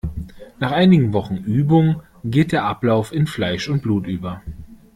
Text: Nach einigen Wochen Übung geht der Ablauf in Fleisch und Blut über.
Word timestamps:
Nach 0.57 0.71
einigen 0.71 1.13
Wochen 1.13 1.35
Übung 1.37 2.01
geht 2.23 2.53
der 2.53 2.63
Ablauf 2.65 3.11
in 3.11 3.27
Fleisch 3.27 3.69
und 3.69 3.83
Blut 3.83 4.07
über. 4.07 4.41